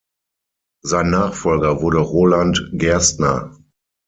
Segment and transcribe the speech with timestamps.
[0.83, 3.55] Sein Nachfolger wurde Roland Gerstner.